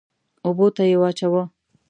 [0.45, 1.43] اوبو ته يې واچوه.